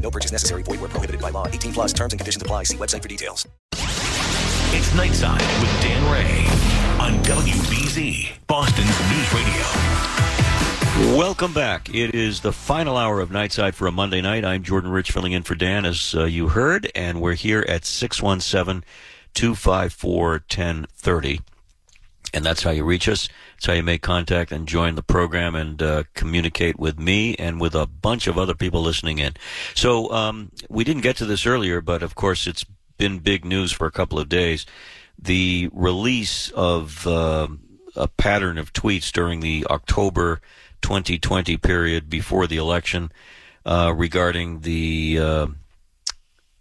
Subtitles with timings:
[0.00, 0.62] No purchase necessary.
[0.62, 1.46] Void where prohibited by law.
[1.46, 2.64] 18 plus terms and conditions apply.
[2.64, 3.46] See website for details.
[4.72, 6.46] It's Nightside with Dan Ray
[7.04, 11.16] on WBZ, Boston's News Radio.
[11.16, 11.92] Welcome back.
[11.94, 14.44] It is the final hour of Nightside for a Monday night.
[14.44, 17.84] I'm Jordan Rich filling in for Dan, as uh, you heard, and we're here at
[17.84, 18.84] 617
[19.34, 21.40] 254 1030.
[22.32, 23.28] And that's how you reach us.
[23.54, 27.60] That's how you make contact and join the program and uh, communicate with me and
[27.60, 29.34] with a bunch of other people listening in.
[29.74, 32.64] So um, we didn't get to this earlier, but of course it's
[32.98, 34.66] been big news for a couple of days.
[35.18, 37.48] The release of uh,
[37.96, 40.40] a pattern of tweets during the October
[40.82, 43.12] 2020 period before the election
[43.66, 45.46] uh, regarding the uh,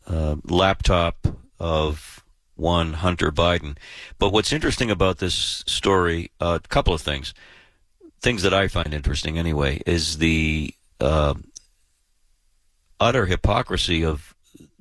[0.07, 1.27] uh, laptop
[1.59, 2.18] of
[2.59, 3.77] one Hunter Biden.
[4.17, 7.33] But what's interesting about this story, a couple of things,
[8.21, 11.35] things that I find interesting anyway, is the uh,
[12.99, 14.35] utter hypocrisy of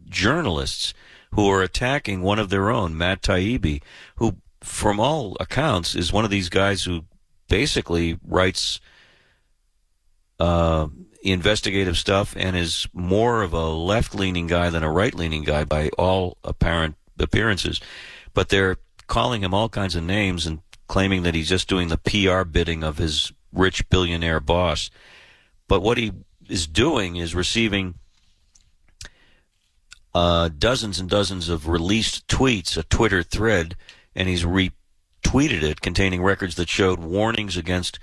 [0.08, 0.94] journalists
[1.32, 3.82] who are attacking one of their own, Matt Taibbi,
[4.16, 7.04] who, from all accounts, is one of these guys who
[7.48, 8.80] basically writes
[10.40, 10.88] uh,
[11.22, 15.64] investigative stuff and is more of a left leaning guy than a right leaning guy
[15.64, 17.80] by all apparent appearances,
[18.34, 21.98] but they're calling him all kinds of names and claiming that he's just doing the
[21.98, 24.90] PR bidding of his rich billionaire boss.
[25.66, 26.12] But what he
[26.48, 27.94] is doing is receiving
[30.14, 33.76] uh, dozens and dozens of released tweets, a Twitter thread,
[34.14, 37.98] and he's retweeted it containing records that showed warnings against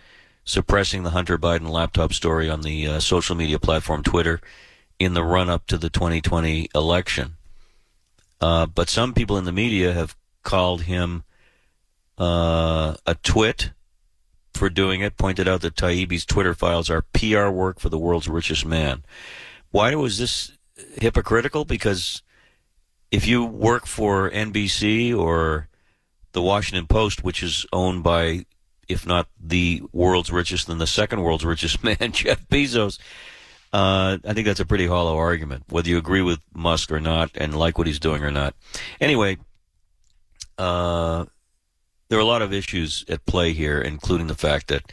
[0.45, 4.39] suppressing the Hunter Biden laptop story on the uh, social media platform Twitter
[4.99, 7.35] in the run up to the 2020 election.
[8.41, 11.23] Uh, but some people in the media have called him
[12.17, 13.71] uh, a twit
[14.53, 18.29] for doing it, pointed out that Taibbi's Twitter files are PR work for the world's
[18.29, 19.03] richest man.
[19.71, 20.51] Why was this
[20.97, 21.65] hypocritical?
[21.65, 22.21] Because
[23.11, 25.67] if you work for NBC or
[26.31, 28.45] the Washington Post, which is owned by,
[28.87, 32.97] if not the world's richest, then the second world's richest man, Jeff Bezos,
[33.73, 37.31] uh, I think that's a pretty hollow argument, whether you agree with Musk or not
[37.35, 38.55] and like what he's doing or not.
[39.01, 39.37] Anyway,
[40.57, 41.25] uh,
[42.09, 44.91] there are a lot of issues at play here, including the fact that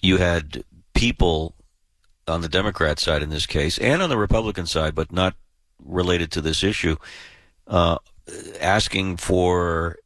[0.00, 1.54] you had people
[2.26, 5.34] on the Democrat side in this case and on the Republican side, but not
[5.84, 6.96] related to this issue,
[7.66, 7.98] uh,
[8.60, 9.96] asking for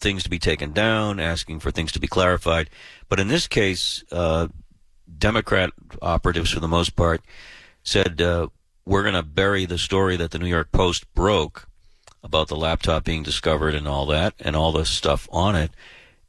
[0.00, 2.70] things to be taken down, asking for things to be clarified.
[3.08, 4.48] But in this case, uh,
[5.18, 5.70] Democrat
[6.02, 7.22] operatives, for the most part,
[7.82, 8.48] said, uh,
[8.84, 11.68] we're going to bury the story that the New York Post broke
[12.22, 15.70] about the laptop being discovered and all that, and all the stuff on it.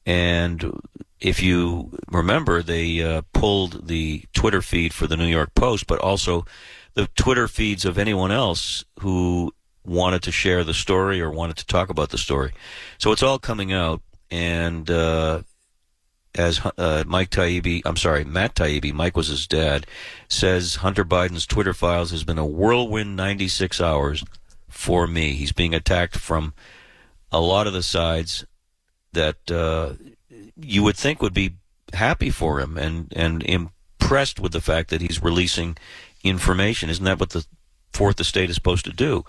[0.06, 0.80] And
[1.20, 6.00] if you remember, they uh, pulled the Twitter feed for the New York Post, but
[6.00, 6.46] also
[6.94, 11.66] the Twitter feeds of anyone else who wanted to share the story or wanted to
[11.66, 12.54] talk about the story.
[12.98, 15.42] So it's all coming out, and uh,
[16.38, 19.88] as uh, Mike Taibbi, I'm sorry, Matt Taibbi, Mike was his dad,
[20.30, 24.24] says Hunter Biden's Twitter files has been a whirlwind 96 hours
[24.70, 25.34] for me.
[25.34, 26.53] He's being attacked from
[27.31, 28.46] a lot of the sides
[29.14, 29.94] that uh,
[30.56, 31.56] you would think would be
[31.94, 35.78] happy for him and, and impressed with the fact that he's releasing
[36.24, 36.90] information.
[36.90, 37.46] Isn't that what the
[37.94, 39.25] fourth estate is supposed to do?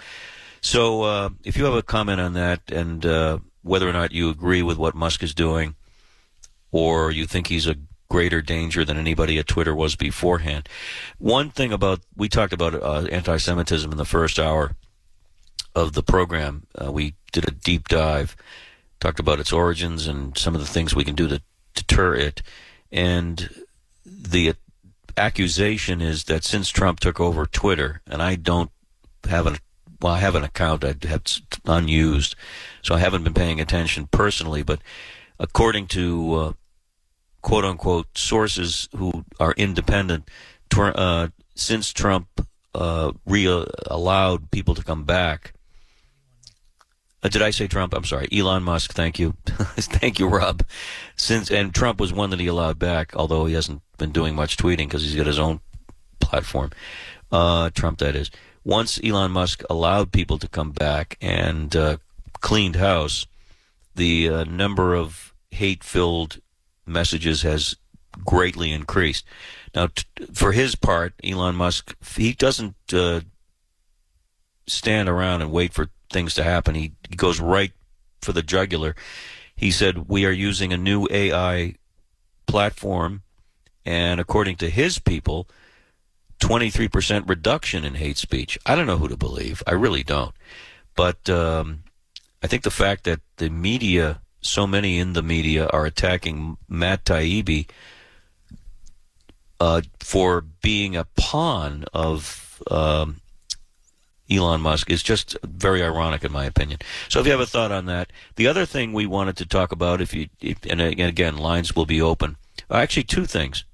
[0.60, 4.28] So uh, if you have a comment on that and uh, whether or not you
[4.28, 5.76] agree with what Musk is doing,
[6.70, 7.76] or you think he's a
[8.08, 10.68] greater danger than anybody at Twitter was beforehand.
[11.18, 14.74] One thing about we talked about uh, anti-Semitism in the first hour
[15.74, 16.66] of the program.
[16.74, 18.36] Uh, we did a deep dive,
[19.00, 21.42] talked about its origins and some of the things we can do to
[21.74, 22.42] deter it.
[22.90, 23.64] And
[24.04, 24.54] the
[25.16, 28.70] accusation is that since Trump took over Twitter, and I don't
[29.28, 29.58] have an
[30.00, 31.24] well, I have an account I have
[31.64, 32.36] unused,
[32.82, 34.80] so I haven't been paying attention personally, but
[35.38, 36.52] according to uh,
[37.42, 40.28] quote unquote sources who are independent,
[40.76, 43.46] uh, since Trump uh, re
[43.86, 45.54] allowed people to come back.
[47.22, 47.94] Uh, did I say Trump?
[47.94, 48.92] I'm sorry, Elon Musk.
[48.92, 50.62] Thank you, thank you, Rob.
[51.16, 54.56] Since and Trump was one that he allowed back, although he hasn't been doing much
[54.56, 55.60] tweeting because he's got his own
[56.20, 56.70] platform.
[57.32, 58.30] Uh, Trump, that is.
[58.64, 61.96] Once Elon Musk allowed people to come back and uh,
[62.40, 63.26] cleaned house,
[63.94, 66.40] the number of hate-filled
[66.86, 67.76] messages has
[68.24, 69.24] greatly increased.
[69.74, 73.20] Now, t- for his part, Elon Musk, he doesn't uh,
[74.66, 76.74] stand around and wait for things to happen.
[76.74, 77.72] He, he goes right
[78.20, 78.94] for the jugular.
[79.54, 81.74] He said, We are using a new AI
[82.46, 83.22] platform,
[83.84, 85.48] and according to his people,
[86.40, 88.58] 23% reduction in hate speech.
[88.64, 89.62] I don't know who to believe.
[89.66, 90.34] I really don't.
[90.94, 91.84] But um,
[92.42, 97.04] I think the fact that the media, so many in the media, are attacking Matt
[97.04, 97.68] Taibbi
[99.60, 103.20] uh, for being a pawn of um,
[104.30, 106.80] Elon Musk is just very ironic, in my opinion.
[107.08, 109.72] So, if you have a thought on that, the other thing we wanted to talk
[109.72, 112.36] about, if you, if, and again, lines will be open.
[112.70, 113.64] Actually, two things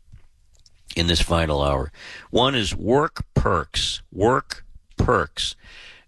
[0.94, 1.90] in this final hour.
[2.30, 4.64] One is work perks, work
[4.96, 5.56] perks,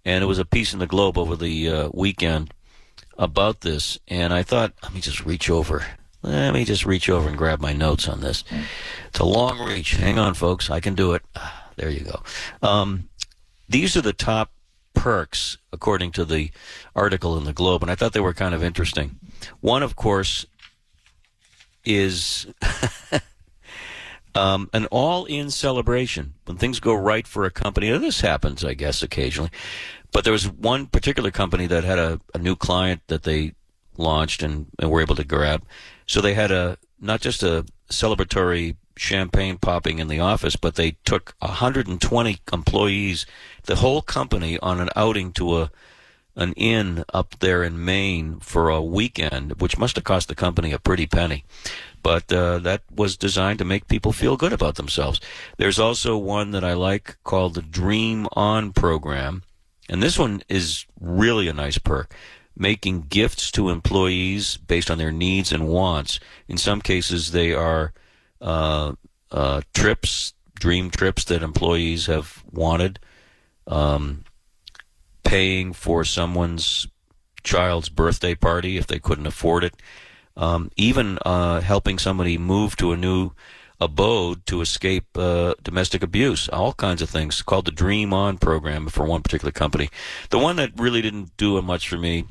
[0.05, 2.53] and it was a piece in the Globe over the uh, weekend
[3.19, 5.87] about this, and I thought, let me just reach over.
[6.23, 8.43] Let me just reach over and grab my notes on this.
[9.09, 9.93] It's a long reach.
[9.93, 10.71] Hang on, folks.
[10.71, 11.23] I can do it.
[11.77, 12.23] There you go.
[12.63, 13.09] Um,
[13.69, 14.51] these are the top
[14.95, 16.51] perks according to the
[16.95, 19.21] article in the Globe, and I thought they were kind of interesting.
[19.61, 20.47] One, of course,
[21.85, 22.47] is
[24.35, 27.97] um, an all-in celebration when things go right for a company.
[27.99, 29.51] This happens, I guess, occasionally,
[30.13, 33.55] but there was one particular company that had a, a new client that they
[33.97, 35.65] launched and, and were able to grab.
[36.07, 40.97] So they had a not just a celebratory champagne popping in the office, but they
[41.05, 43.27] took 120 employees,
[43.65, 45.71] the whole company, on an outing to a
[46.39, 50.71] an inn up there in Maine for a weekend, which must have cost the company
[50.71, 51.45] a pretty penny.
[52.03, 55.19] But uh, that was designed to make people feel good about themselves.
[55.57, 59.45] There's also one that I like called the Dream On program,
[59.89, 62.15] and this one is really a nice perk.
[62.57, 66.19] Making gifts to employees based on their needs and wants.
[66.49, 67.93] In some cases, they are
[68.41, 68.93] uh,
[69.31, 72.99] uh, trips, dream trips that employees have wanted,
[73.67, 74.25] um,
[75.23, 76.87] paying for someone's
[77.43, 79.75] child's birthday party if they couldn't afford it,
[80.37, 83.33] um, even uh, helping somebody move to a new
[83.81, 88.89] abode to escape uh, domestic abuse, all kinds of things called the Dream On program
[88.89, 89.91] for one particular company.
[90.31, 92.25] The one that really didn't do much for me,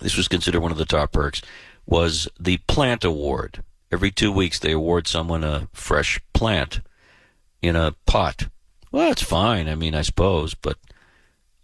[0.00, 1.42] this was considered one of the top perks,
[1.86, 3.62] was the Plant Award.
[3.90, 6.80] Every two weeks, they award someone a fresh plant
[7.62, 8.48] in a pot.
[8.92, 9.68] Well, that's fine.
[9.68, 10.76] I mean, I suppose, but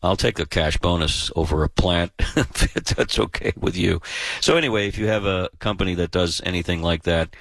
[0.02, 4.00] I'll take a cash bonus over a plant if that's okay with you.
[4.40, 7.34] So anyway, if you have a company that does anything like that,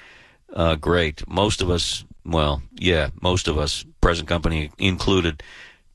[0.54, 1.26] uh, great.
[1.28, 5.42] Most of us, well, yeah, most of us, present company included,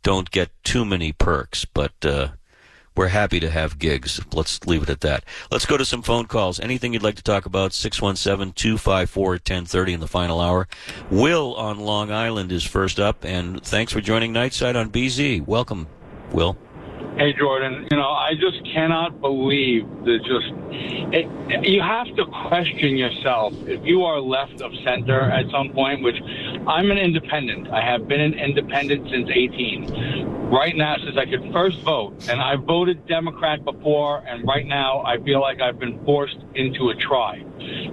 [0.04, 2.30] don't get too many perks, but uh,
[2.96, 4.20] we're happy to have gigs.
[4.34, 5.24] Let's leave it at that.
[5.52, 6.60] Let's go to some phone calls.
[6.60, 7.74] Anything you'd like to talk about?
[7.74, 10.68] 617 254 1030 in the final hour.
[11.10, 15.46] Will on Long Island is first up, and thanks for joining Nightside on BZ.
[15.46, 15.88] Welcome,
[16.32, 16.58] Will.
[17.20, 20.54] Hey Jordan, you know I just cannot believe that just
[21.14, 21.28] it,
[21.68, 26.02] you have to question yourself if you are left of center at some point.
[26.02, 26.16] Which
[26.66, 27.68] I'm an independent.
[27.74, 32.40] I have been an independent since 18 right now since I could first vote, and
[32.40, 36.96] I voted Democrat before, and right now I feel like I've been forced into a
[36.96, 37.44] try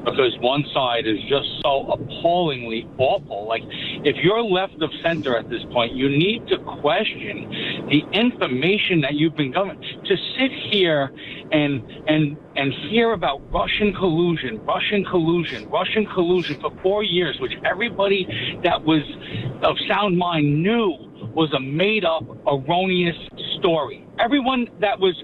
[0.04, 3.46] because one side is just so appallingly awful.
[3.46, 3.62] Like,
[4.04, 9.14] if you're left of center at this point, you need to question the information that
[9.14, 9.80] you've been given.
[9.80, 11.10] To sit here
[11.52, 17.52] and and and hear about Russian collusion, Russian collusion, Russian collusion for four years, which
[17.64, 18.26] everybody
[18.62, 19.02] that was
[19.62, 20.94] of sound mind knew
[21.34, 23.16] was a made up, erroneous
[23.58, 24.06] story.
[24.18, 25.14] Everyone that was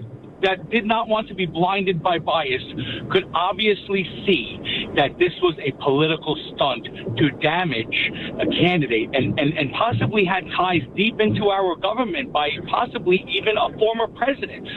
[0.43, 2.63] that did not want to be blinded by bias
[3.11, 4.59] could obviously see
[4.95, 6.85] that this was a political stunt
[7.17, 12.49] to damage a candidate and, and, and possibly had ties deep into our government by
[12.69, 14.67] possibly even a former president.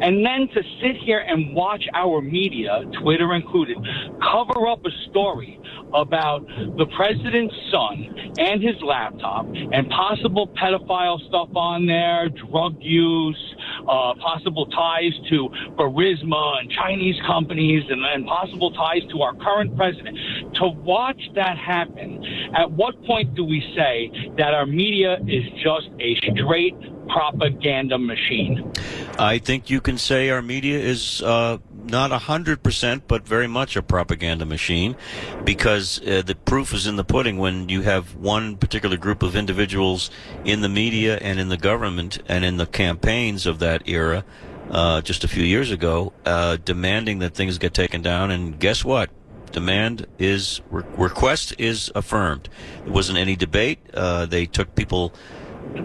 [0.00, 3.78] And then to sit here and watch our media, Twitter included,
[4.22, 5.60] cover up a story
[5.94, 13.53] about the president's son and his laptop and possible pedophile stuff on there, drug use,
[13.82, 19.76] uh, possible ties to Burisma and Chinese companies, and, and possible ties to our current
[19.76, 20.18] president.
[20.54, 25.88] To watch that happen, at what point do we say that our media is just
[26.00, 26.76] a straight
[27.08, 28.72] propaganda machine?
[29.18, 33.82] I think you can say our media is uh, not 100%, but very much a
[33.82, 34.96] propaganda machine
[35.44, 39.36] because uh, the proof is in the pudding when you have one particular group of
[39.36, 40.10] individuals
[40.44, 44.24] in the media and in the government and in the campaigns of that era
[44.70, 48.30] uh, just a few years ago, uh, demanding that things get taken down.
[48.30, 49.10] And guess what?
[49.52, 52.48] Demand is re- request is affirmed.
[52.82, 53.78] There wasn't any debate.
[53.94, 55.14] Uh, they took people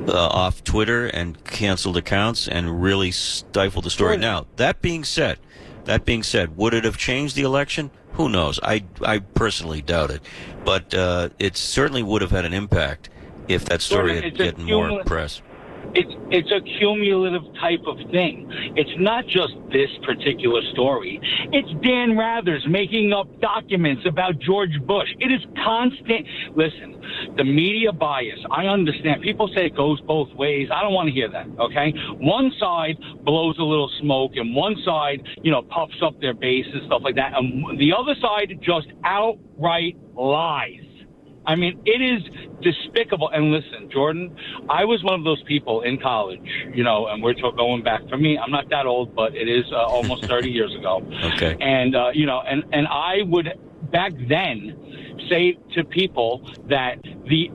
[0.08, 4.18] uh, off Twitter and canceled accounts and really stifled the story.
[4.18, 5.39] Now that being said,
[5.89, 7.89] that being said, would it have changed the election?
[8.13, 8.60] Who knows?
[8.62, 10.22] I I personally doubt it,
[10.63, 13.10] but uh, it certainly would have had an impact
[13.48, 15.41] if that story had gotten more press.
[15.93, 18.48] It's it's a cumulative type of thing.
[18.75, 21.19] It's not just this particular story.
[21.51, 25.08] It's Dan Rathers making up documents about George Bush.
[25.19, 26.27] It is constant.
[26.55, 27.01] Listen,
[27.38, 28.39] the media bias.
[28.51, 29.22] I understand.
[29.22, 30.69] People say it goes both ways.
[30.74, 31.48] I don't want to hear that.
[31.60, 36.34] Okay, one side blows a little smoke, and one side, you know, puffs up their
[36.34, 40.88] base and stuff like that, and the other side just outright lies.
[41.50, 42.22] I mean, it is
[42.62, 43.29] despicable.
[43.29, 44.36] And listen, Jordan,
[44.70, 48.18] I was one of those people in college, you know, and we're going back for
[48.18, 48.38] me.
[48.38, 51.01] I'm not that old, but it is uh, almost 30 years ago.
[51.34, 51.58] Okay.
[51.60, 53.50] And uh, you know, and and I would
[53.91, 57.50] back then say to people that the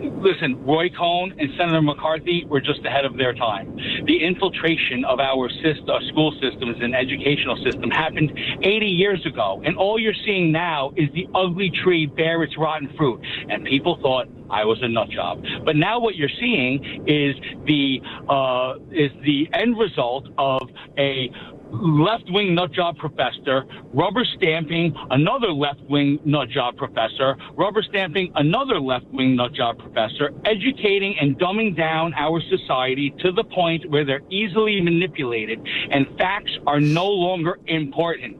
[0.00, 3.76] listen, Roy Cohn and Senator McCarthy were just ahead of their time.
[4.06, 9.62] The infiltration of our system, our school systems and educational system happened 80 years ago,
[9.64, 13.20] and all you're seeing now is the ugly tree bear its rotten fruit.
[13.48, 18.00] And people thought I was a nut job, but now what you're seeing is the
[18.28, 21.30] uh, is the end result of a
[21.72, 28.32] left wing nut job professor, rubber stamping another left wing nut job professor, rubber stamping
[28.34, 33.88] another left wing nut job professor, educating and dumbing down our society to the point
[33.90, 35.60] where they're easily manipulated
[35.90, 38.36] and facts are no longer important.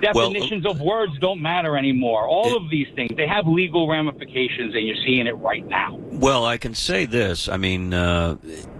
[0.00, 2.26] Definitions of words don't matter anymore.
[2.26, 5.96] All of these things, they have legal ramifications, and you're seeing it right now.
[6.10, 7.48] Well, I can say this.
[7.48, 8.36] I mean, uh,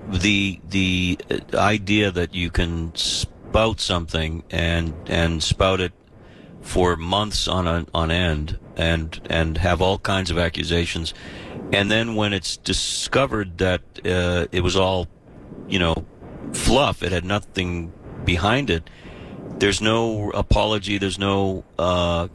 [0.09, 1.19] the the
[1.55, 2.93] idea that you can
[3.53, 5.93] spout something and and spout it
[6.63, 11.13] for months on a, on end and and have all kinds of accusations,
[11.71, 15.07] and then when it's discovered that uh, it was all,
[15.69, 15.95] you know,
[16.55, 17.93] fluff, it had nothing
[18.25, 18.89] behind it.
[19.59, 20.99] There's no apology.
[20.99, 22.29] There's no uh,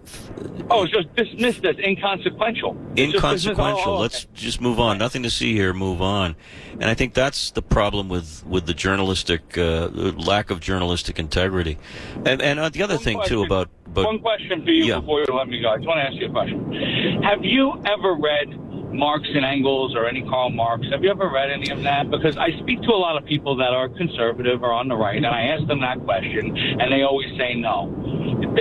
[0.70, 2.78] Oh, it's just dismissed as inconsequential.
[2.96, 3.84] It's inconsequential.
[3.86, 4.32] oh, oh, Let's okay.
[4.36, 4.98] just move on.
[4.98, 5.74] Nothing to see here.
[5.74, 6.36] Move on.
[6.74, 11.78] And I think that's the problem with with the journalistic uh, lack of journalistic integrity.
[12.26, 13.46] And and uh, the other One thing too question.
[13.46, 15.00] about but One question for you Yeah.
[15.00, 15.70] before you let me go.
[15.70, 17.22] I just want to ask you a question.
[17.24, 18.50] Have you ever read
[18.92, 20.86] Marx and Engels or any Karl Marx?
[20.92, 22.10] Have you ever read any of that?
[22.10, 25.18] Because I speak to a lot of people that are conservative or on the right,
[25.18, 27.94] and I ask them that question, and they always say no.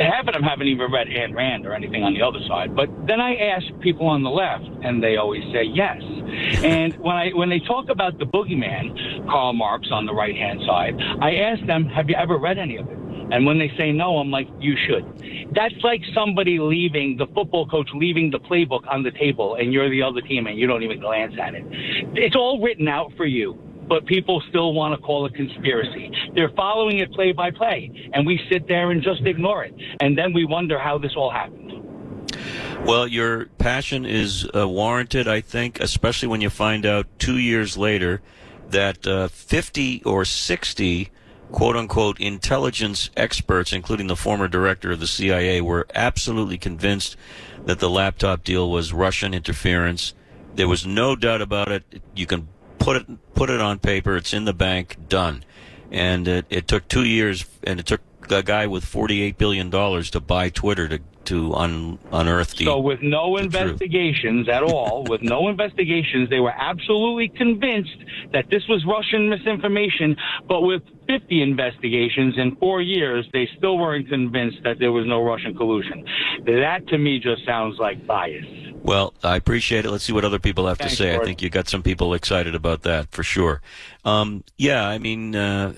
[0.00, 2.74] Half of them haven't even read Ayn Rand or anything on the other side.
[2.76, 6.02] But then I ask people on the left, and they always say yes.
[6.62, 10.60] And when I when they talk about the boogeyman, Karl Marx on the right hand
[10.66, 12.98] side, I ask them, have you ever read any of it?
[13.30, 15.52] And when they say no, I'm like, you should.
[15.52, 19.90] That's like somebody leaving, the football coach leaving the playbook on the table, and you're
[19.90, 21.64] the other team and you don't even glance at it.
[22.14, 26.10] It's all written out for you, but people still want to call it conspiracy.
[26.34, 29.74] They're following it play by play, and we sit there and just ignore it.
[30.00, 31.72] And then we wonder how this all happened.
[32.84, 35.26] well, your passion is uh, warranted.
[35.26, 38.20] I think, especially when you find out two years later
[38.70, 41.10] that uh, 50 or 60
[41.52, 47.16] quote unquote intelligence experts, including the former director of the CIA, were absolutely convinced
[47.64, 50.14] that the laptop deal was Russian interference.
[50.54, 52.02] There was no doubt about it.
[52.14, 52.48] You can
[52.78, 54.16] put it put it on paper.
[54.16, 54.96] It's in the bank.
[55.08, 55.44] Done.
[55.90, 58.00] And it, it took two years, and it took
[58.30, 62.64] a guy with forty-eight billion dollars to buy Twitter to to un, unearth the.
[62.64, 63.46] So, with no truth.
[63.46, 67.96] investigations at all, with no investigations, they were absolutely convinced
[68.32, 70.16] that this was Russian misinformation.
[70.48, 75.22] But with 50 investigations in four years, they still weren't convinced that there was no
[75.22, 76.04] Russian collusion.
[76.46, 78.46] That to me just sounds like bias.
[78.82, 79.90] Well, I appreciate it.
[79.90, 81.16] Let's see what other people have Thanks, to say.
[81.16, 83.60] I think you got some people excited about that for sure.
[84.04, 85.74] Um, yeah, I mean, uh,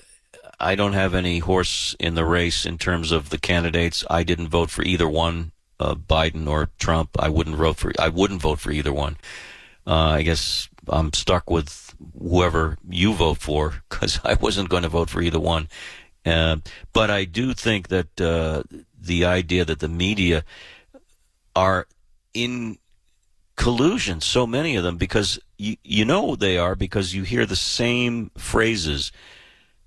[0.59, 4.03] I don't have any horse in the race in terms of the candidates.
[4.09, 7.11] I didn't vote for either one, uh, Biden or Trump.
[7.17, 7.91] I wouldn't vote for.
[7.97, 9.17] I wouldn't vote for either one.
[9.87, 14.89] Uh, I guess I'm stuck with whoever you vote for because I wasn't going to
[14.89, 15.69] vote for either one.
[16.25, 16.57] Uh,
[16.93, 18.63] but I do think that uh,
[18.99, 20.43] the idea that the media
[21.55, 21.87] are
[22.33, 22.77] in
[23.55, 27.55] collusion, so many of them, because you, you know they are because you hear the
[27.55, 29.11] same phrases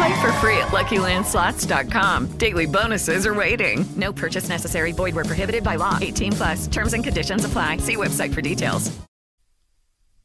[0.00, 2.38] Play for free at LuckyLandSlots.com.
[2.38, 3.84] Daily bonuses are waiting.
[3.96, 4.92] No purchase necessary.
[4.92, 5.98] Void where prohibited by law.
[6.00, 6.66] 18 plus.
[6.68, 7.76] Terms and conditions apply.
[7.78, 8.98] See website for details.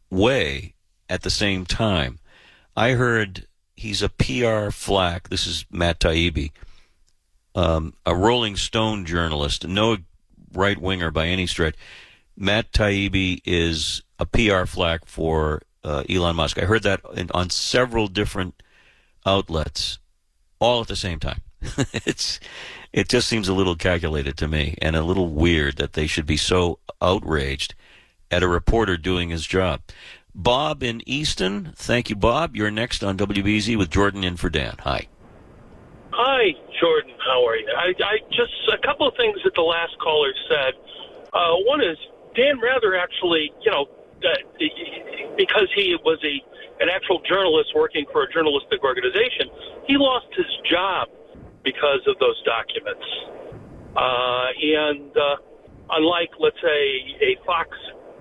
[0.10, 0.76] Way
[1.10, 2.20] at the same time,
[2.78, 5.28] I heard he's a PR flack.
[5.28, 6.52] This is Matt Taibbi,
[7.54, 9.98] um, a Rolling Stone journalist, no
[10.54, 11.76] right winger by any stretch.
[12.38, 16.58] Matt Taibbi is a PR flack for uh, Elon Musk.
[16.58, 18.64] I heard that in, on several different
[19.26, 20.00] outlets,
[20.60, 21.42] all at the same time.
[21.94, 22.40] it's
[22.94, 26.26] it just seems a little calculated to me, and a little weird that they should
[26.26, 27.76] be so outraged
[28.32, 29.82] at a reporter doing his job.
[30.34, 32.56] Bob in Easton, thank you, Bob.
[32.56, 34.76] You're next on WBZ with Jordan in for Dan.
[34.80, 35.08] Hi.
[36.12, 37.14] Hi, Jordan.
[37.26, 37.68] How are you?
[37.76, 40.74] I, I just a couple of things that the last caller said.
[41.34, 41.98] Uh, one is
[42.36, 43.88] Dan Rather actually, you know,
[45.38, 46.42] because he was a
[46.82, 49.48] an actual journalist working for a journalistic organization,
[49.88, 51.08] he lost his job
[51.64, 53.06] because of those documents.
[53.96, 55.36] Uh, and uh,
[55.92, 57.70] unlike, let's say, a Fox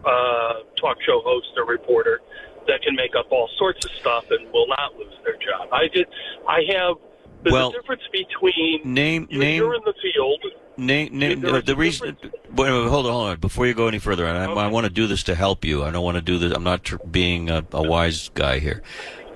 [0.05, 2.21] uh, talk show host or reporter
[2.69, 5.89] that can make up all sorts of stuff and will not lose their job, I
[5.89, 6.07] did.
[6.49, 6.97] I have.
[7.43, 10.43] There's Well, a difference between Name you, name you're in the field.
[10.77, 12.17] Name, name uh, the reason.
[12.23, 13.41] Wait, wait, hold on, hold on.
[13.41, 15.83] Before you go any further, I, I want to do this to help you.
[15.83, 16.53] I don't want to do this.
[16.53, 18.83] I'm not tr- being a, a wise guy here.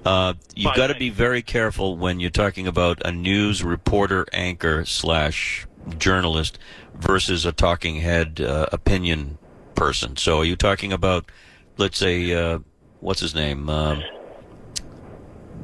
[0.04, 4.84] Uh, you've got to be very careful when you're talking about a news reporter, anchor
[4.84, 5.66] slash
[5.98, 6.58] journalist
[6.94, 9.38] versus a talking head uh, opinion
[9.74, 10.16] person.
[10.16, 11.30] So, are you talking about,
[11.76, 12.60] let's say, uh,
[13.00, 13.68] what's his name?
[13.68, 14.02] Um,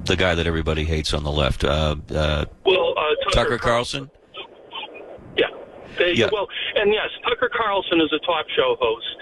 [0.04, 4.10] the guy that everybody hates on the left, uh, uh, Well, uh, Tucker Carlson.
[4.12, 4.23] Yeah.
[5.96, 6.28] They, Yeah.
[6.32, 9.16] Well, and yes, Tucker Carlson is a talk show host.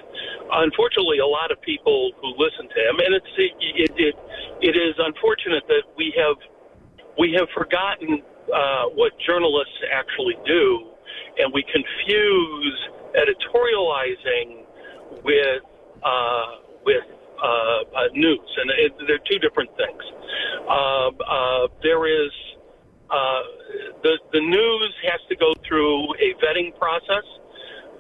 [0.53, 4.15] Unfortunately, a lot of people who listen to him, and it's it it,
[4.61, 6.37] it is unfortunate that we have
[7.19, 10.89] we have forgotten uh, what journalists actually do,
[11.39, 12.79] and we confuse
[13.17, 14.65] editorializing
[15.25, 15.63] with
[16.03, 16.47] uh,
[16.85, 17.05] with
[17.43, 20.03] uh, uh, news, and it, they're two different things.
[20.69, 22.31] Uh, uh, there is
[23.13, 23.43] uh,
[24.03, 27.25] the the news has to go through a vetting process.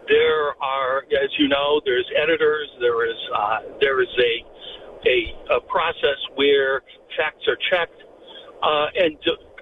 [0.08, 2.68] There are, as you know, there's editors.
[2.80, 4.32] There is uh, there is a,
[5.08, 6.82] a a process where
[7.16, 8.00] facts are checked,
[8.62, 9.16] uh, and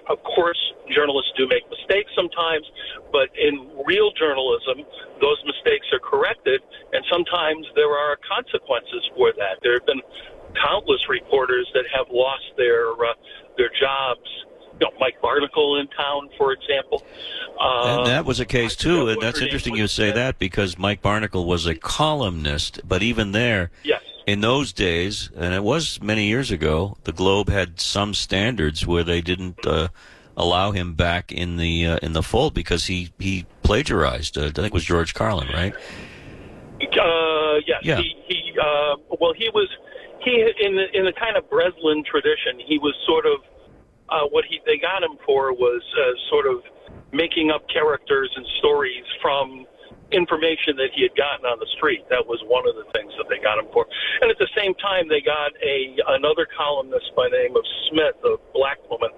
[0.09, 0.59] of course,
[0.95, 2.65] journalists do make mistakes sometimes.
[3.11, 4.87] But in real journalism,
[5.19, 6.61] those mistakes are corrected,
[6.93, 9.59] and sometimes there are consequences for that.
[9.61, 10.01] There have been
[10.55, 13.13] countless reporters that have lost their uh,
[13.57, 14.27] their jobs.
[14.81, 17.03] You know, Mike Barnicle in town, for example.
[17.59, 21.03] Uh, And that was a case too, and that's interesting you say that because Mike
[21.03, 24.01] Barnicle was a columnist, but even there, Yes.
[24.25, 29.03] in those days, and it was many years ago, the Globe had some standards where
[29.03, 29.89] they didn't uh,
[30.35, 34.35] allow him back in the uh, in the fold because he he plagiarized.
[34.35, 35.75] Uh, I think it was George Carlin, right?
[36.81, 37.81] Uh, yes.
[37.83, 37.97] Yeah.
[37.97, 39.69] He, he uh, well, he was
[40.23, 42.59] he in the in the kind of Breslin tradition.
[42.65, 43.41] He was sort of
[44.11, 46.61] uh, what he they got him for was uh, sort of
[47.11, 49.65] making up characters and stories from
[50.11, 52.03] information that he had gotten on the street.
[52.11, 53.87] That was one of the things that they got him for.
[54.19, 58.19] And at the same time, they got a another columnist by the name of Smith,
[58.27, 59.11] a black woman,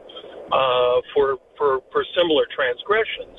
[0.54, 3.38] uh, for for for similar transgressions.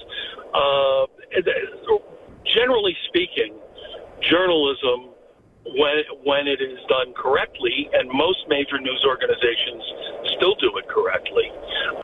[0.55, 1.99] Uh, uh,
[2.45, 3.55] generally speaking,
[4.23, 5.14] journalism
[5.67, 9.83] when when it is done correctly, and most major news organizations
[10.37, 11.51] still do it correctly,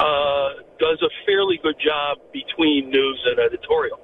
[0.00, 4.00] uh, does a fairly good job between news and editorial.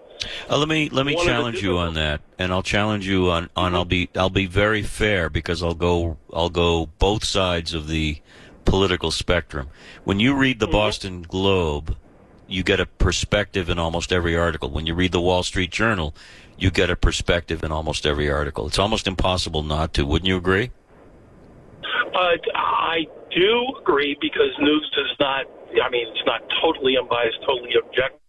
[0.50, 3.50] Uh, let me let me One challenge you on that, and I'll challenge you on,
[3.56, 7.88] on I'll be I'll be very fair because I'll go I'll go both sides of
[7.88, 8.20] the
[8.64, 9.68] political spectrum.
[10.04, 11.96] When you read the Boston Globe,
[12.48, 14.70] you get a perspective in almost every article.
[14.70, 16.14] When you read the Wall Street Journal,
[16.58, 18.66] you get a perspective in almost every article.
[18.66, 20.04] It's almost impossible not to.
[20.04, 20.70] Wouldn't you agree?
[22.16, 25.44] I do agree because news does not.
[25.76, 28.20] I mean, it's not totally unbiased, totally objective.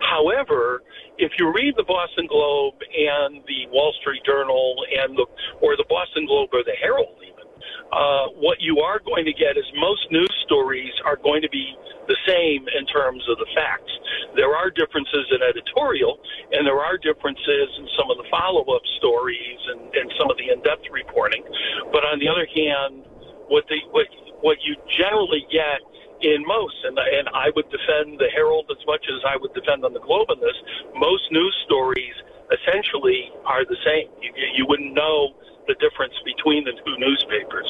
[0.00, 0.82] However,
[1.18, 5.26] if you read the Boston Globe and the Wall Street Journal and the
[5.60, 7.48] or the Boston Globe or the Herald, even,
[7.92, 11.72] uh, what you are going to get is most news stories are going to be
[12.08, 13.92] the same in terms of the facts.
[14.36, 16.20] There are differences in editorial,
[16.52, 20.52] and there are differences in some of the follow-up stories and, and some of the
[20.52, 21.42] in-depth reporting.
[21.90, 23.04] But on the other hand,
[23.48, 24.06] what the what
[24.40, 25.80] what you generally get
[26.20, 29.84] in most, and and I would defend the Herald as much as I would defend
[29.84, 30.56] on the Globe in this.
[30.94, 32.14] Most news stories
[32.52, 34.08] essentially are the same.
[34.22, 35.34] You, you wouldn't know
[35.66, 37.66] the difference between the two newspapers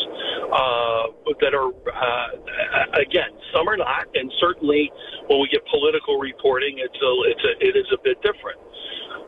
[0.53, 4.93] uh, that are uh, again some are not, and certainly
[5.29, 8.61] when we get political reporting, it's a it's a it is a bit different.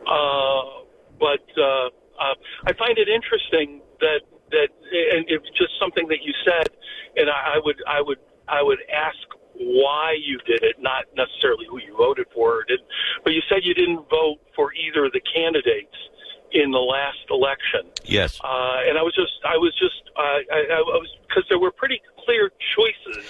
[0.05, 0.85] Uh,
[1.19, 1.89] but uh,
[2.21, 2.35] uh,
[2.65, 4.69] I find it interesting that that
[5.13, 6.69] and it's just something that you said,
[7.17, 9.17] and I, I would I would I would ask
[9.59, 12.79] why you did it, not necessarily who you voted for or did,
[13.23, 15.95] but you said you didn't vote for either of the candidates
[16.51, 17.81] in the last election.
[18.05, 18.39] Yes.
[18.43, 21.71] Uh, and I was just, I was just, uh, I, I was because there were
[21.71, 23.25] pretty clear choices.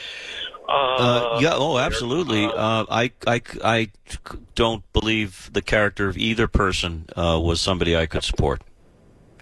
[0.67, 1.53] Uh, Uh, yeah.
[1.53, 2.45] Oh, absolutely.
[2.45, 3.89] Uh, I, I, I
[4.55, 8.61] don't believe the character of either person uh, was somebody I could support,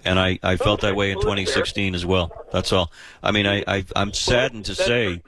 [0.04, 2.32] and I, I felt that way in 2016 as well.
[2.50, 2.90] That's all.
[3.22, 5.22] I mean, I, I I'm saddened to say.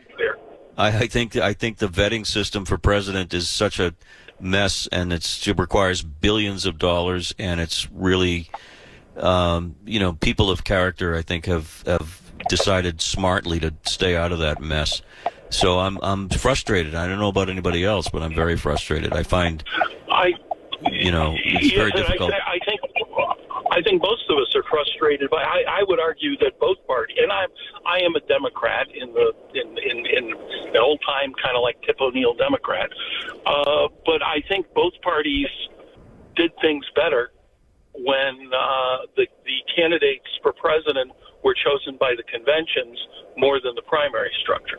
[0.81, 3.95] I, I think I think the vetting system for president is such a
[4.41, 8.49] mess, and it's, it requires billions of dollars, and it's really,
[9.17, 11.15] um, you know, people of character.
[11.15, 15.03] I think have have decided smartly to stay out of that mess.
[15.51, 16.95] So I'm I'm frustrated.
[16.95, 19.13] I don't know about anybody else, but I'm very frustrated.
[19.13, 19.63] I find,
[20.11, 20.33] I,
[20.91, 22.33] you know, it's yes, very difficult.
[22.33, 22.59] I, I
[23.81, 27.17] I think most of us are frustrated, but I, I would argue that both parties,
[27.19, 27.49] and I'm
[27.87, 30.25] I am a Democrat in the in in, in
[30.69, 32.91] an old time kind of like Tip O'Neill Democrat,
[33.47, 35.49] uh, but I think both parties
[36.37, 37.33] did things better
[37.95, 41.13] when uh, the the candidates for president
[41.43, 42.99] were chosen by the conventions
[43.39, 44.79] more than the primary structure.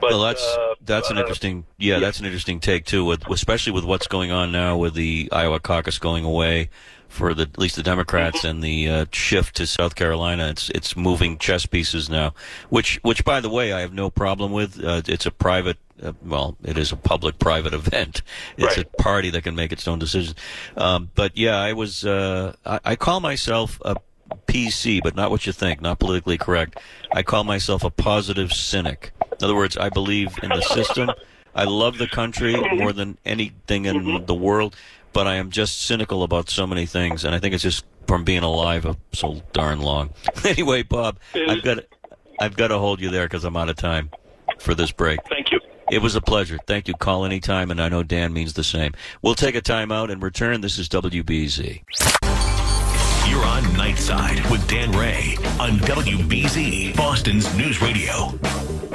[0.00, 3.24] But, well, that's uh, that's an uh, interesting yeah, that's an interesting take too, with
[3.30, 6.70] especially with what's going on now with the Iowa caucus going away
[7.08, 10.48] for the at least the Democrats and the uh, shift to South Carolina.
[10.48, 12.34] It's it's moving chess pieces now,
[12.68, 14.82] which which by the way I have no problem with.
[14.82, 15.78] Uh, it's a private.
[16.02, 18.20] Uh, well, it is a public-private event.
[18.58, 20.34] It's a party that can make its own decisions.
[20.76, 22.04] Um, but yeah, I was.
[22.04, 23.96] Uh, I, I call myself a
[24.46, 26.78] PC, but not what you think, not politically correct.
[27.12, 29.12] I call myself a positive cynic.
[29.38, 31.10] In other words, I believe in the system.
[31.54, 34.76] I love the country more than anything in the world,
[35.16, 38.22] but I am just cynical about so many things, and I think it's just from
[38.22, 40.10] being alive so darn long.
[40.44, 41.78] anyway, Bob, I've got
[42.38, 44.10] I've got to hold you there because I'm out of time
[44.58, 45.20] for this break.
[45.30, 45.60] Thank you.
[45.90, 46.58] It was a pleasure.
[46.66, 46.92] Thank you.
[46.92, 48.92] Call anytime, and I know Dan means the same.
[49.22, 50.60] We'll take a time out and return.
[50.60, 51.82] This is WBZ.
[53.30, 58.38] You're on Nightside with Dan Ray on WBZ, Boston's News Radio.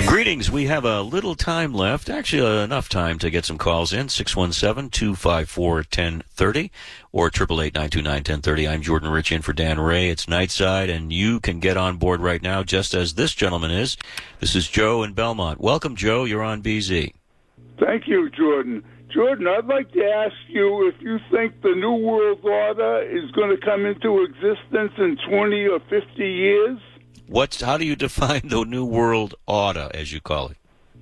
[0.08, 0.50] Greetings.
[0.52, 4.08] We have a little time left, actually uh, enough time to get some calls in.
[4.08, 6.70] 617-254-1030
[7.12, 8.70] or 888-929-1030.
[8.70, 10.10] I'm Jordan Rich in for Dan Ray.
[10.10, 13.96] It's Nightside, and you can get on board right now just as this gentleman is.
[14.40, 15.62] This is Joe in Belmont.
[15.62, 16.26] Welcome, Joe.
[16.26, 17.14] You're on BZ.
[17.80, 18.84] Thank you, Jordan.
[19.14, 23.50] Jordan, I'd like to ask you if you think the New World Order is going
[23.50, 26.80] to come into existence in 20 or 50 years.
[27.32, 30.58] What's how do you define the New World Order, as you call it?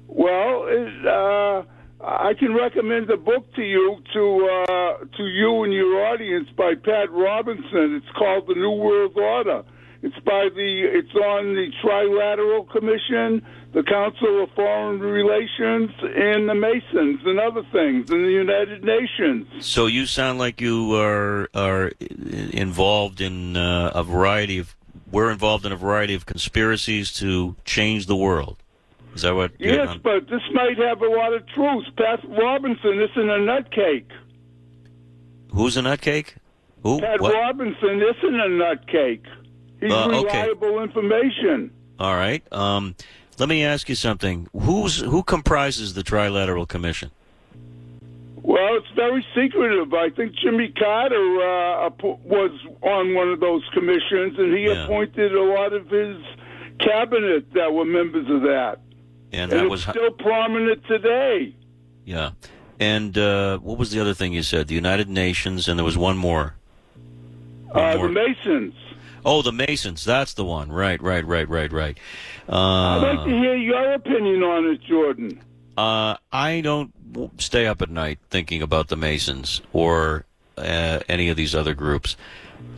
[0.05, 1.63] Well, uh,
[2.05, 6.75] I can recommend a book to you to uh, to you and your audience by
[6.75, 7.95] Pat Robinson.
[7.95, 9.63] It's called The New World Order.
[10.03, 16.53] It's by the it's on the Trilateral Commission, the Council of Foreign Relations, and the
[16.53, 19.47] Masons and other things, and the United Nations.
[19.65, 21.91] So you sound like you are are
[22.53, 24.75] involved in uh, a variety of.
[25.11, 28.57] We're involved in a variety of conspiracies to change the world.
[29.15, 29.51] Is that what?
[29.59, 31.85] you're Yes, but this might have a lot of truth.
[31.97, 34.05] Pat Robinson isn't a nutcake.
[35.51, 36.35] Who's a nutcake?
[36.83, 36.99] Who?
[37.01, 37.33] Pat What?
[37.33, 39.25] Robinson isn't a nutcake.
[39.79, 40.41] He's Uh, okay.
[40.43, 41.71] reliable information.
[41.99, 42.43] All right.
[42.53, 42.95] Um,
[43.39, 44.47] let me ask you something.
[44.53, 47.11] Who's who comprises the Trilateral Commission?
[48.49, 49.93] Well, it's very secretive.
[49.93, 51.89] I think Jimmy Carter uh,
[52.25, 52.49] was
[52.81, 54.85] on one of those commissions, and he Yeah.
[54.85, 56.17] appointed a lot of his
[56.79, 58.79] cabinet that were members of that.
[59.31, 61.53] And And, that was still prominent today.
[62.05, 62.31] yeah.
[62.79, 64.67] And uh, what was the other thing you said?
[64.67, 66.55] The United Nations, and there was one more.
[67.67, 68.07] One Uh, more.
[68.07, 68.73] the Masons.
[69.23, 70.03] Oh, the Masons.
[70.05, 70.71] That's the one.
[70.71, 71.97] Right, right, right, right, right.
[72.47, 75.39] I'd like to Uh, hear your opinion on it, Jordan.
[75.77, 76.91] uh, I don't
[77.37, 80.25] stay up at night thinking about the Masons or
[80.57, 82.15] uh, any of these other groups.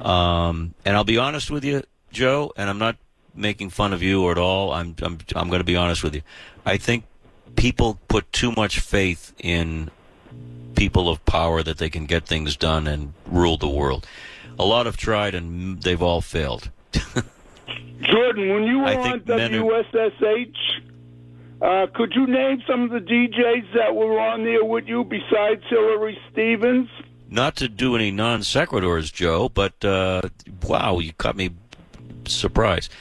[0.02, 2.98] Um, and I'll be honest with you, Joe, and I'm not
[3.34, 4.72] making fun of you or at all.
[4.74, 6.22] I'm I'm I'm going to be honest with you.
[6.65, 7.06] I think
[7.56, 9.89] people put too much faith in
[10.76, 14.08] people of power that they can get things done and rule the world.
[14.58, 16.70] A lot have tried and they've all failed.
[18.02, 20.56] Jordan, when you were on think men are- WSSH,
[21.62, 25.63] uh, could you name some of the DJs that were on there with you besides
[25.69, 26.89] Hillary Stevens?
[27.32, 30.21] not to do any non sequiturs, Joe, but uh,
[30.67, 31.52] wow, you caught me
[32.28, 32.91] surprised.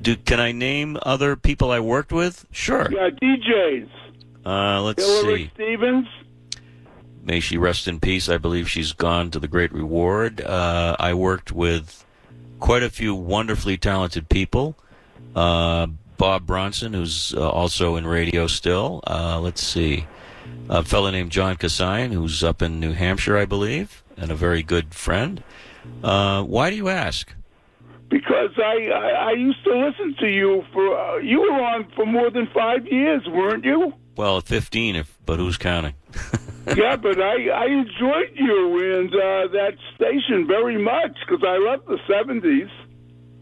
[0.00, 2.46] Do can I name other people I worked with?
[2.50, 2.88] Sure.
[2.90, 3.88] Yeah, DJs.
[4.46, 5.50] Uh, let's Hillary see.
[5.54, 6.06] Stevens.
[7.22, 8.28] May she rest in peace.
[8.28, 10.42] I believe she's gone to the great reward.
[10.42, 12.04] Uh, I worked with
[12.60, 14.76] quite a few wonderfully talented people.
[16.16, 19.00] Bob Bronson, who's uh, also in radio still.
[19.06, 20.06] Uh, let's see.
[20.68, 24.62] A fellow named John Kasayan, who's up in New Hampshire, I believe, and a very
[24.62, 25.42] good friend.
[26.02, 27.32] Uh, why do you ask?
[28.08, 32.06] Because I, I I used to listen to you for uh, you were on for
[32.06, 33.92] more than five years, weren't you?
[34.16, 35.94] Well, 15, if, but who's counting?
[36.76, 41.84] yeah, but I I enjoyed you and uh, that station very much because I love
[41.86, 42.68] the seventies.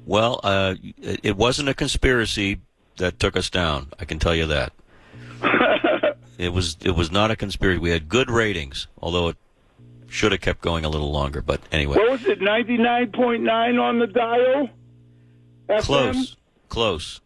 [0.05, 2.61] Well, uh, it wasn't a conspiracy
[2.99, 3.89] that took us down.
[3.99, 4.73] I can tell you that.
[6.39, 7.79] it was it was not a conspiracy.
[7.79, 9.37] We had good ratings, although it
[10.09, 11.41] should have kept going a little longer.
[11.43, 12.41] But anyway, What was it?
[12.41, 14.71] Ninety nine point nine on the dial.
[15.69, 15.83] FM?
[15.83, 16.37] close,
[16.69, 17.21] close.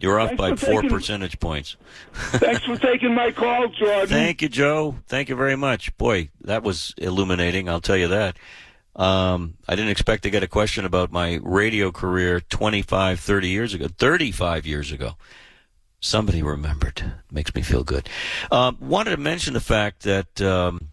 [0.00, 1.76] You're off Thanks by four taking- percentage points.
[2.12, 4.08] Thanks for taking my call, Jordan.
[4.08, 4.96] Thank you, Joe.
[5.06, 5.96] Thank you very much.
[5.96, 7.68] Boy, that was illuminating.
[7.68, 8.36] I'll tell you that.
[8.94, 13.74] Um, I didn't expect to get a question about my radio career 25, 30 years
[13.74, 15.16] ago, 35 years ago.
[16.00, 17.02] Somebody remembered.
[17.30, 18.08] Makes me feel good.
[18.50, 20.88] Um, wanted to mention the fact that um,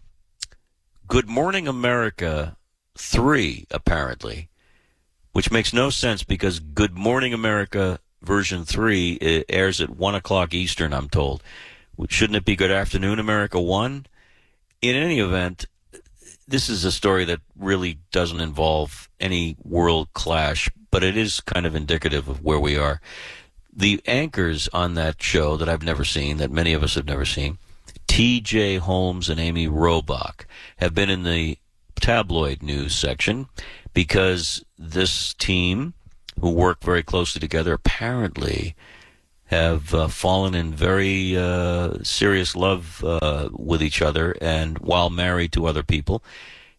[1.08, 2.56] Good Morning America
[2.96, 4.48] 3, apparently,
[5.32, 10.54] which makes no sense because Good Morning America version 3 uh, airs at 1 o'clock
[10.54, 11.42] Eastern, I'm told.
[12.08, 14.06] Shouldn't it be Good Afternoon America 1?
[14.80, 15.66] In any event,
[16.50, 21.64] this is a story that really doesn't involve any world clash, but it is kind
[21.64, 23.00] of indicative of where we are.
[23.72, 27.24] The anchors on that show that I've never seen, that many of us have never
[27.24, 27.58] seen,
[28.08, 28.78] T.J.
[28.78, 30.44] Holmes and Amy Robach,
[30.78, 31.56] have been in the
[31.94, 33.46] tabloid news section
[33.94, 35.94] because this team,
[36.40, 38.74] who work very closely together, apparently
[39.50, 45.52] have uh, fallen in very uh, serious love uh, with each other and while married
[45.52, 46.22] to other people.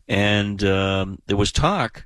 [0.08, 2.06] And um, there was talk.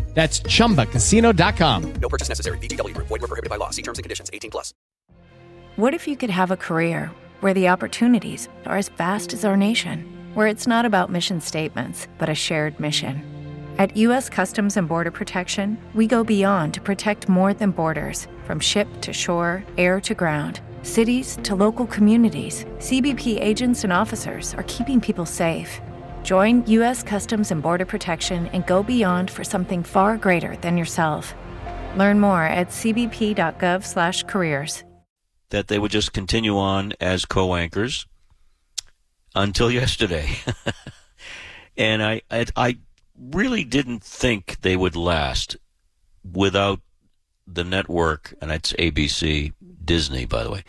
[0.13, 1.93] That's chumbacasino.com.
[1.93, 2.57] No purchase necessary.
[2.59, 3.07] VGW Group.
[3.07, 3.69] Void were prohibited by law.
[3.71, 4.29] See terms and conditions.
[4.33, 4.73] 18 plus.
[5.77, 9.55] What if you could have a career where the opportunities are as vast as our
[9.55, 13.23] nation, where it's not about mission statements, but a shared mission?
[13.77, 14.29] At U.S.
[14.29, 19.13] Customs and Border Protection, we go beyond to protect more than borders from ship to
[19.13, 22.65] shore, air to ground, cities to local communities.
[22.79, 25.79] CBP agents and officers are keeping people safe.
[26.23, 27.01] Join U.S.
[27.03, 31.33] Customs and Border Protection and go beyond for something far greater than yourself.
[31.97, 34.83] Learn more at cbp.gov/careers.
[35.49, 38.05] that they would just continue on as co-anchors
[39.35, 40.29] until yesterday.
[41.77, 42.77] and I, I I
[43.17, 45.57] really didn't think they would last
[46.23, 46.79] without
[47.47, 49.53] the network and it's ABC
[49.83, 50.63] Disney by the way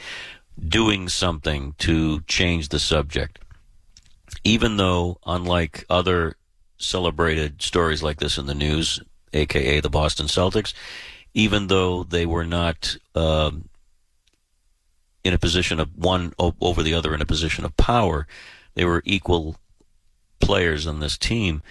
[0.69, 3.39] doing something to change the subject
[4.45, 6.37] even though unlike other
[6.79, 9.01] celebrated stories like this in the news
[9.33, 10.75] aka the Boston Celtics
[11.35, 13.69] even though they were not um,
[15.25, 18.27] in a position of one over the other in a position of power.
[18.75, 19.57] They were equal
[20.41, 21.63] players on this team.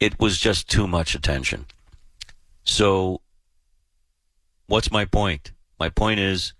[0.00, 1.66] It was just too much attention.
[2.64, 3.20] So,
[4.66, 5.52] what's my point?
[5.78, 6.52] My point is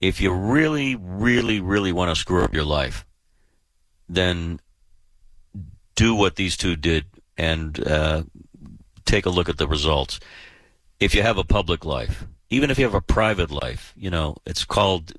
[0.00, 3.04] if you really, really, really want to screw up your life,
[4.14, 4.60] then
[5.94, 8.22] do what these two did and uh,
[9.04, 10.20] take a look at the results.
[11.00, 14.36] If you have a public life, even if you have a private life, you know,
[14.46, 15.12] it's called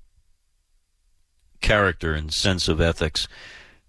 [1.61, 3.27] character and sense of ethics.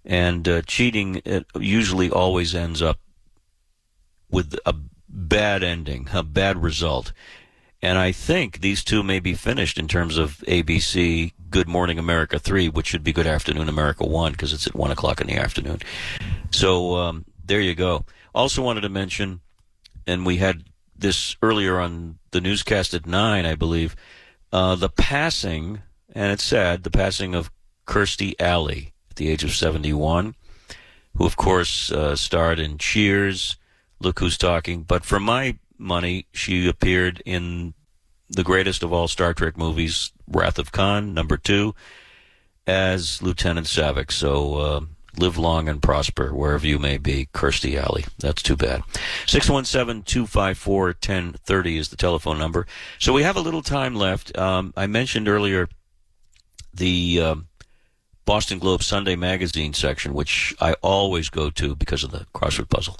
[0.05, 1.21] And uh, cheating
[1.57, 2.99] usually always ends up
[4.31, 4.75] with a
[5.09, 7.13] bad ending, a bad result.
[7.83, 12.39] And I think these two may be finished in terms of ABC Good Morning America
[12.39, 15.37] 3, which should be Good Afternoon America 1 because it's at 1 o'clock in the
[15.37, 15.81] afternoon.
[16.51, 18.05] So um, there you go.
[18.35, 19.41] Also wanted to mention,
[20.07, 20.65] and we had
[20.97, 23.95] this earlier on the newscast at 9, I believe,
[24.53, 25.83] uh, the passing,
[26.15, 27.51] and it's sad, the passing of
[27.87, 30.35] Kirstie Alley at the age of 71,
[31.17, 33.57] who, of course, uh, starred in Cheers,
[34.01, 34.83] Look Who's Talking.
[34.83, 37.75] But for my money, she appeared in
[38.29, 41.75] the greatest of all Star Trek movies, Wrath of Khan, number two,
[42.67, 44.11] as Lieutenant Saavik.
[44.11, 44.81] So uh,
[45.17, 48.05] live long and prosper wherever you may be, Kirstie Alley.
[48.19, 48.83] That's too bad.
[49.27, 52.67] 617-254-1030 is the telephone number.
[52.99, 54.37] So we have a little time left.
[54.37, 55.69] Um, I mentioned earlier
[56.75, 57.37] the uh,
[58.25, 62.99] Boston Globe Sunday Magazine section, which I always go to because of the crossword puzzle,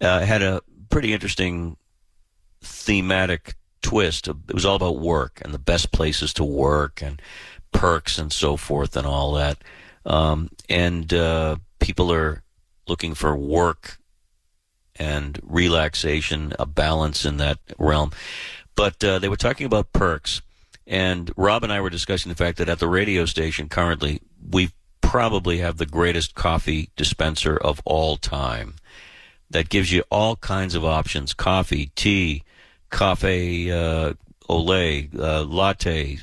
[0.00, 1.76] uh, had a pretty interesting
[2.62, 4.28] thematic twist.
[4.28, 7.20] It was all about work and the best places to work and
[7.72, 9.58] perks and so forth and all that.
[10.04, 12.42] Um, and uh, people are
[12.88, 13.98] looking for work
[14.96, 18.12] and relaxation, a balance in that realm.
[18.74, 20.42] But uh, they were talking about perks.
[20.86, 24.20] And Rob and I were discussing the fact that at the radio station currently,
[24.50, 24.70] we
[25.00, 28.74] probably have the greatest coffee dispenser of all time
[29.50, 32.44] that gives you all kinds of options coffee, tea,
[32.90, 34.14] cafe uh,
[34.48, 36.18] au lait, uh, latte,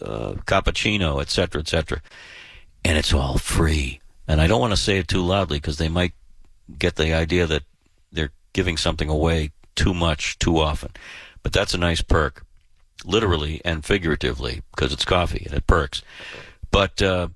[0.00, 2.00] uh, cappuccino, etc., etc.
[2.84, 4.00] And it's all free.
[4.26, 6.12] And I don't want to say it too loudly because they might
[6.78, 7.64] get the idea that
[8.12, 10.92] they're giving something away too much, too often.
[11.42, 12.44] But that's a nice perk,
[13.04, 16.02] literally and figuratively, because it's coffee and it perks.
[16.70, 17.28] But uh,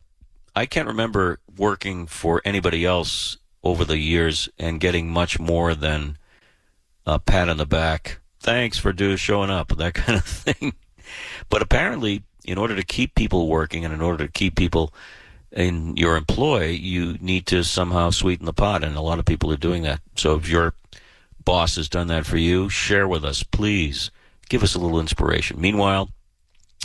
[0.55, 6.19] I can't remember working for anybody else over the years and getting much more than
[7.07, 8.19] a pat on the back.
[8.39, 10.75] Thanks for do showing up, that kind of thing.
[11.49, 14.93] But apparently, in order to keep people working and in order to keep people
[15.51, 19.51] in your employ, you need to somehow sweeten the pot, and a lot of people
[19.51, 20.01] are doing that.
[20.17, 20.75] So if your
[21.45, 24.11] boss has done that for you, share with us, please.
[24.49, 25.61] Give us a little inspiration.
[25.61, 26.11] Meanwhile,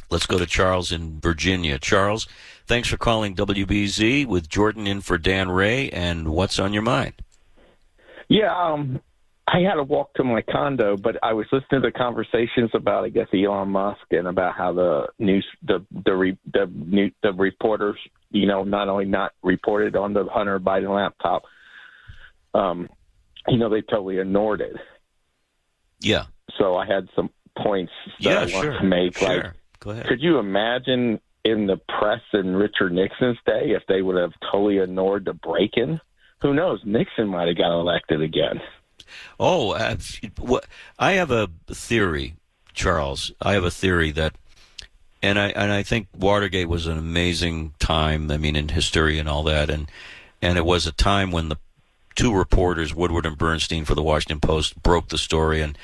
[0.10, 1.78] let's go to Charles in Virginia.
[1.78, 2.28] Charles,
[2.70, 7.14] thanks for calling WBZ with Jordan in for Dan Ray, and what's on your mind?
[8.30, 9.02] Yeah, um,
[9.48, 13.10] I had to walk to my condo, but I was listening to conversations about, I
[13.10, 17.98] guess, Elon Musk and about how the news, the the re, the new, the reporters,
[18.30, 21.44] you know, not only not reported on the Hunter Biden laptop,
[22.54, 22.88] um,
[23.48, 24.76] you know, they totally ignored it.
[26.02, 26.26] Yeah.
[26.60, 29.18] So I had some points that Yeah, I want sure, to make.
[29.18, 29.28] sure.
[29.28, 30.06] Like, Go ahead.
[30.08, 34.80] could you imagine in the press in Richard Nixon's day if they would have totally
[34.80, 36.02] ignored the break-in?
[36.42, 36.82] Who knows?
[36.86, 38.62] Nixon might have got elected again.
[39.40, 39.74] Oh,
[40.98, 42.36] I have a theory,
[42.74, 43.32] Charles.
[43.42, 44.36] I have a theory that,
[45.22, 48.30] and I and I think Watergate was an amazing time.
[48.30, 49.90] I mean, in history and all that, and
[50.42, 51.58] and it was a time when the
[52.16, 55.78] two reporters, Woodward and Bernstein, for the Washington Post, broke the story, and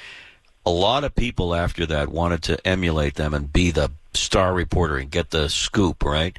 [0.65, 4.97] a lot of people after that wanted to emulate them and be the star reporter
[4.97, 6.37] and get the scoop, right?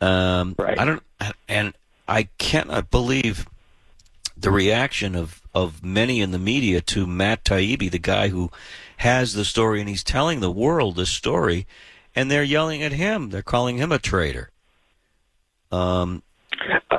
[0.00, 0.78] Um, right.
[0.78, 1.02] I don't,
[1.48, 1.74] and
[2.08, 3.46] I cannot believe
[4.36, 8.50] the reaction of, of many in the media to Matt Taibbi, the guy who
[8.98, 11.66] has the story and he's telling the world this story,
[12.14, 13.30] and they're yelling at him.
[13.30, 14.50] They're calling him a traitor.
[15.70, 16.22] Um,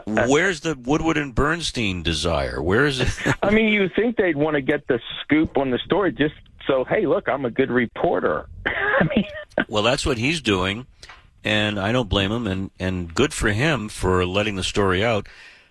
[0.06, 2.62] where's the Woodward and Bernstein desire?
[2.62, 3.36] Where is it?
[3.44, 6.36] I mean, you think they'd want to get the scoop on the story just
[6.68, 8.48] so, hey, look, I'm a good reporter.
[9.68, 10.88] well, that's what he's doing,
[11.44, 12.48] and I don't blame him.
[12.48, 15.28] And, and good for him for letting the story out.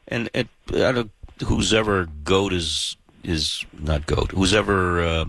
[0.08, 1.10] And it, I don't,
[1.44, 4.32] who's ever goat is is not goat.
[4.32, 5.24] Who's ever uh,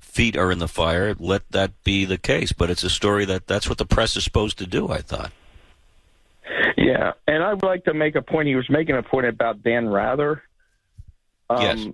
[0.00, 2.52] feet are in the fire, let that be the case.
[2.52, 4.88] But it's a story that that's what the press is supposed to do.
[4.90, 5.32] I thought.
[6.76, 8.48] Yeah, and I would like to make a point.
[8.48, 10.42] He was making a point about Dan Rather.
[11.50, 11.86] Um, yes.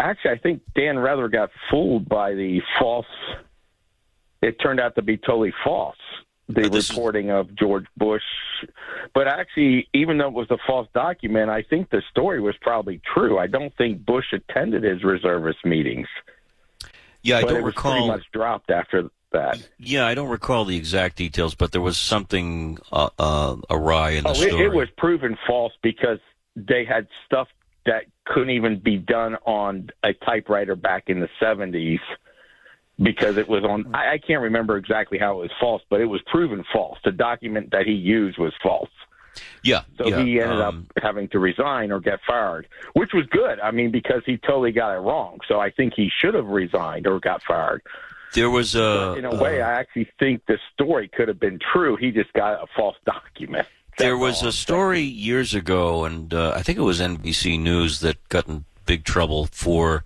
[0.00, 3.06] Actually, I think Dan Rather got fooled by the false.
[4.42, 5.96] It turned out to be totally false.
[6.48, 8.24] The reporting of George Bush,
[9.14, 13.00] but actually, even though it was a false document, I think the story was probably
[13.14, 13.38] true.
[13.38, 16.08] I don't think Bush attended his reservist meetings.
[17.22, 17.92] Yeah, I but don't it was recall.
[17.92, 19.64] Pretty much dropped after that.
[19.78, 24.24] Yeah, I don't recall the exact details, but there was something uh, uh, awry in
[24.24, 24.50] the oh, story.
[24.50, 26.18] It, it was proven false because
[26.56, 27.46] they had stuff
[27.86, 32.00] that couldn't even be done on a typewriter back in the 70s
[33.02, 36.06] because it was on I, I can't remember exactly how it was false but it
[36.06, 36.98] was proven false.
[37.04, 38.90] The document that he used was false.
[39.62, 43.26] Yeah so yeah, he ended um, up having to resign or get fired which was
[43.26, 43.58] good.
[43.60, 45.38] I mean because he totally got it wrong.
[45.48, 47.82] So i think he should have resigned or got fired.
[48.34, 51.96] There was a in a way i actually think the story could have been true.
[51.96, 53.66] He just got a false document
[53.98, 58.16] There was a story years ago, and uh, I think it was NBC News that
[58.28, 60.04] got in big trouble for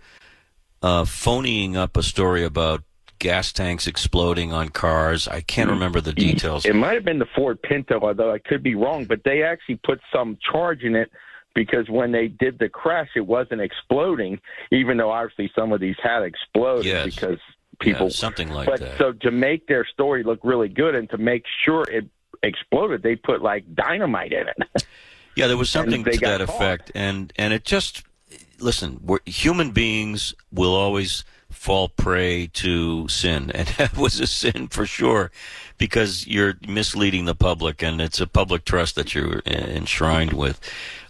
[0.82, 2.82] uh, phoning up a story about
[3.18, 5.28] gas tanks exploding on cars.
[5.28, 6.66] I can't remember the details.
[6.66, 9.04] It might have been the Ford Pinto, although I could be wrong.
[9.04, 11.10] But they actually put some charge in it
[11.54, 14.40] because when they did the crash, it wasn't exploding,
[14.72, 17.04] even though obviously some of these had exploded Yes.
[17.14, 17.38] because
[17.80, 18.98] people Yeah, something like but that.
[18.98, 22.04] so to make their story look really good and to make sure it
[22.46, 24.84] exploded, they put like dynamite in it.
[25.36, 26.40] Yeah, there was something to that caught.
[26.40, 28.04] effect, and and it just
[28.60, 29.00] listen.
[29.02, 34.86] We're, human beings will always fall prey to sin, and that was a sin for
[34.86, 35.32] sure,
[35.76, 40.60] because you're misleading the public, and it's a public trust that you're enshrined with.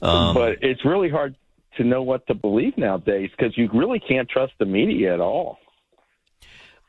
[0.00, 1.36] Um, but it's really hard
[1.76, 5.58] to know what to believe nowadays because you really can't trust the media at all.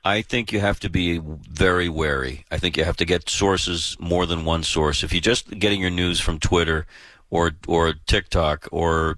[0.06, 2.45] I think you have to be very wary.
[2.51, 5.03] I think you have to get sources more than one source.
[5.03, 6.86] If you're just getting your news from Twitter
[7.32, 9.18] or or TikTok or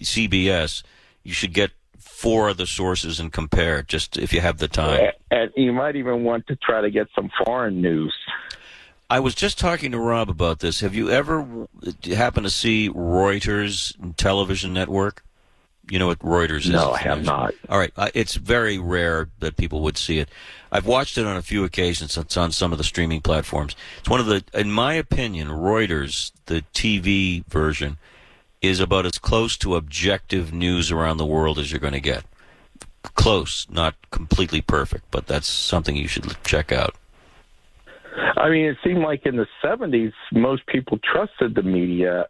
[0.00, 0.84] CBS,
[1.24, 3.82] you should get four other sources and compare.
[3.82, 5.10] Just if you have the time.
[5.32, 8.14] And you might even want to try to get some foreign news.
[9.10, 10.78] I was just talking to Rob about this.
[10.78, 11.66] Have you ever
[12.04, 15.24] happened to see Reuters television network?
[15.90, 16.70] You know what Reuters is?
[16.70, 17.52] No, I have not.
[17.68, 20.28] All right, uh, it's very rare that people would see it.
[20.70, 22.16] I've watched it on a few occasions.
[22.16, 23.74] It's on some of the streaming platforms.
[23.98, 27.98] It's one of the, in my opinion, Reuters, the TV version,
[28.62, 32.24] is about as close to objective news around the world as you're going to get.
[33.02, 36.94] Close, not completely perfect, but that's something you should check out.
[38.36, 42.26] I mean, it seemed like in the 70s, most people trusted the media,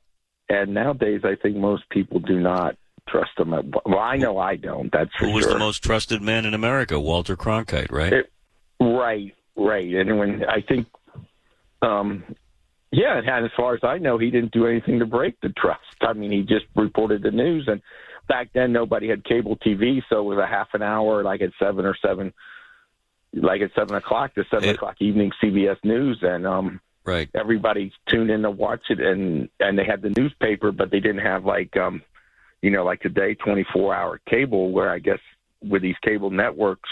[0.49, 2.77] and nowadays, I think most people do not
[3.11, 3.51] trust them.
[3.51, 4.91] Well, I know I don't.
[4.93, 5.53] That's Who was sure.
[5.55, 6.99] the most trusted man in America?
[7.01, 8.13] Walter Cronkite, right?
[8.13, 8.33] It-
[8.81, 9.95] right, right.
[9.95, 10.87] And when I think,
[11.83, 12.25] um,
[12.93, 15.81] yeah, and as far as I know, he didn't do anything to break the trust.
[16.01, 17.81] I mean, he just reported the news, and
[18.29, 21.51] back then nobody had cable TV, so it was a half an hour, like at
[21.59, 22.33] seven or seven,
[23.33, 28.31] like at seven o'clock, the seven o'clock evening CBS News, and um, right, everybody tuned
[28.31, 31.77] in to watch it, and and they had the newspaper, but they didn't have like,
[31.77, 32.03] um,
[32.63, 35.21] you know, like today, twenty four hour cable, where I guess
[35.63, 36.89] with these cable networks,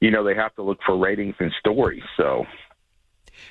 [0.00, 2.02] you know, they have to look for ratings and stories.
[2.16, 2.46] So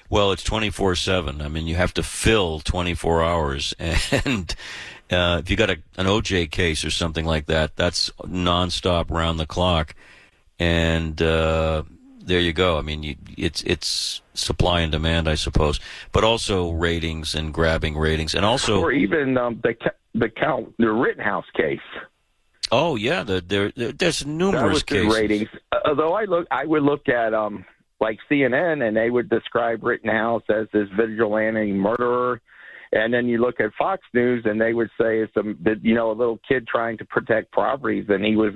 [0.10, 1.42] Well, it's 24 7.
[1.42, 3.74] I mean, you have to fill 24 hours.
[4.26, 4.56] And
[5.12, 9.40] uh, if you got a, an OJ case or something like that, that's nonstop round
[9.40, 9.96] the clock.
[10.60, 11.84] And uh,
[12.22, 12.78] there you go.
[12.78, 15.80] I mean, you, it's it's supply and demand, I suppose,
[16.12, 18.36] but also ratings and grabbing ratings.
[18.36, 21.80] And also, or even um, the ca- the count the Rittenhouse case.
[22.72, 25.14] oh, yeah, the, there, there, there's numerous cases.
[25.14, 25.50] ratings.
[25.86, 27.66] Although I look, I would look at um
[28.00, 32.42] like CNN, and they would describe Rittenhouse as this vigilante murderer.
[32.92, 35.44] And then you look at Fox News, and they would say it's a
[35.82, 38.54] you know a little kid trying to protect properties, and he was,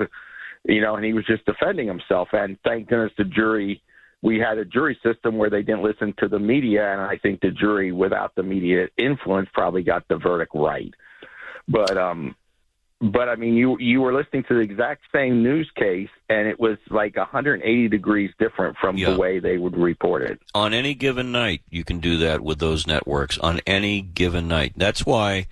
[0.65, 2.29] you know, and he was just defending himself.
[2.33, 3.81] And thank goodness the jury.
[4.23, 7.41] We had a jury system where they didn't listen to the media, and I think
[7.41, 10.93] the jury, without the media influence, probably got the verdict right.
[11.67, 12.35] But um,
[13.01, 16.59] but I mean, you you were listening to the exact same news case, and it
[16.59, 19.11] was like 180 degrees different from Yeah.
[19.11, 20.39] the way they would report it.
[20.55, 24.73] on any given night you can do that with those networks on any given night
[24.77, 25.47] that's why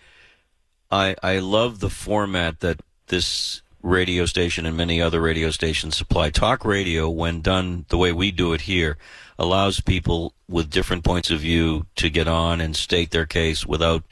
[0.91, 6.29] i i love the format that this radio station and many other radio stations supply
[6.29, 8.97] talk radio when done the way we do it here
[9.39, 14.03] allows people with different points of view to get on and state their case without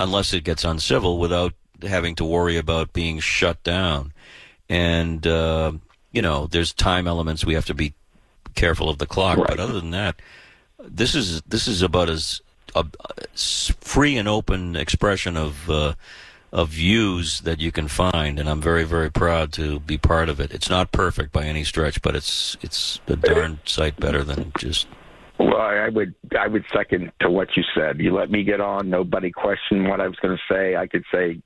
[0.00, 4.12] unless it gets uncivil without having to worry about being shut down.
[4.68, 5.72] And uh,
[6.12, 7.94] you know there's time elements we have to be
[8.54, 9.38] careful of the clock.
[9.38, 10.20] But other than that
[10.86, 12.40] this is this is about as
[12.74, 12.84] a,
[13.36, 15.94] free and open expression of uh,
[16.52, 20.40] of views that you can find, and I'm very very proud to be part of
[20.40, 20.52] it.
[20.52, 24.86] It's not perfect by any stretch, but it's it's a darn sight better than just
[25.38, 28.00] Well, I would I would second to what you said.
[28.00, 28.88] You let me get on.
[28.88, 30.76] Nobody questioned what I was going to say.
[30.76, 31.40] I could say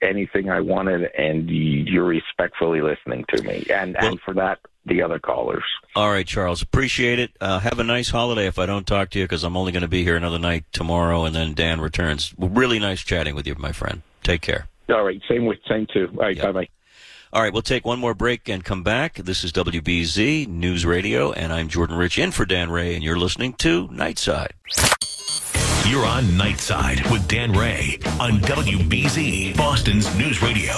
[0.00, 3.66] anything I wanted, and you're respectfully listening to me.
[3.70, 5.64] And and for that, the other callers.
[5.94, 6.62] All right, Charles.
[6.62, 7.32] Appreciate it.
[7.40, 9.82] Uh, have a nice holiday if I don't talk to you because I'm only going
[9.82, 12.34] to be here another night tomorrow, and then Dan returns.
[12.38, 14.02] Really nice chatting with you, my friend.
[14.22, 14.68] Take care.
[14.88, 16.08] All right, same with same too.
[16.12, 16.68] All right, bye bye.
[17.32, 19.14] All right, we'll take one more break and come back.
[19.14, 23.18] This is WBZ News Radio, and I'm Jordan Rich in for Dan Ray, and you're
[23.18, 24.50] listening to Nightside.
[25.90, 30.74] You're on Nightside with Dan Ray on WBZ, Boston's News Radio.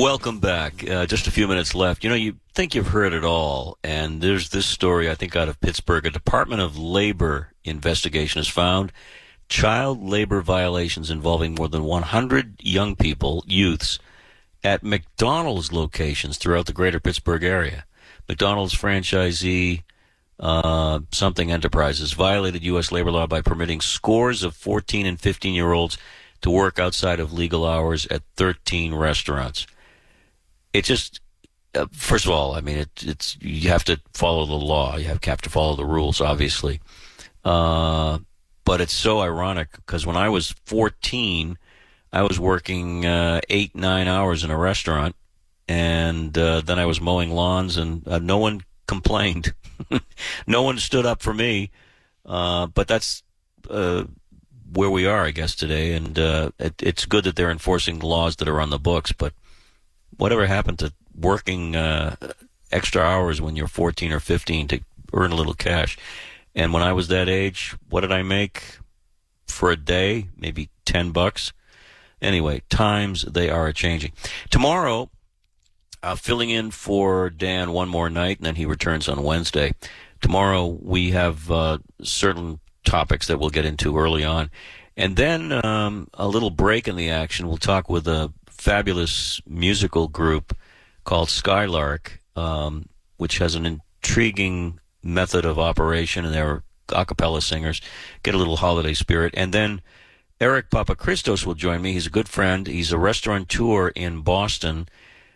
[0.00, 0.88] Welcome back.
[0.88, 2.04] Uh, just a few minutes left.
[2.04, 5.48] You know, you think you've heard it all, and there's this story, I think, out
[5.48, 6.06] of Pittsburgh.
[6.06, 8.92] A Department of Labor investigation has found
[9.48, 13.98] child labor violations involving more than 100 young people, youths,
[14.64, 17.84] at McDonald's locations throughout the greater Pittsburgh area.
[18.28, 19.82] McDonald's franchisee
[20.42, 22.90] uh, something enterprises violated U.S.
[22.90, 25.96] labor law by permitting scores of 14 and 15 year olds
[26.40, 29.68] to work outside of legal hours at 13 restaurants.
[30.72, 31.20] It just,
[31.76, 34.96] uh, first of all, I mean, it, it's you have to follow the law.
[34.96, 36.80] You have, have to follow the rules, obviously.
[37.44, 38.18] Uh,
[38.64, 41.56] but it's so ironic because when I was 14,
[42.12, 45.16] I was working uh, eight, nine hours in a restaurant,
[45.66, 49.54] and uh, then I was mowing lawns, and uh, no one complained.
[50.46, 51.70] no one stood up for me.
[52.24, 53.22] Uh, but that's
[53.70, 54.04] uh,
[54.72, 55.94] where we are, I guess, today.
[55.94, 59.12] And uh, it, it's good that they're enforcing the laws that are on the books.
[59.12, 59.32] But
[60.16, 61.74] whatever happened to working
[62.70, 64.80] extra hours when you're 14 or 15 to
[65.12, 65.96] earn a little cash?
[66.54, 68.78] And when I was that age, what did I make
[69.46, 70.28] for a day?
[70.36, 71.52] Maybe 10 bucks.
[72.22, 74.12] Anyway, times they are changing.
[74.48, 75.10] Tomorrow,
[76.02, 79.72] uh, filling in for Dan one more night, and then he returns on Wednesday.
[80.20, 84.50] Tomorrow we have uh, certain topics that we'll get into early on,
[84.96, 87.48] and then um, a little break in the action.
[87.48, 90.56] We'll talk with a fabulous musical group
[91.04, 97.80] called Skylark, um, which has an intriguing method of operation, and they're a cappella singers.
[98.22, 99.82] Get a little holiday spirit, and then.
[100.42, 101.92] Eric Papachristos will join me.
[101.92, 102.66] He's a good friend.
[102.66, 104.88] He's a restaurateur in Boston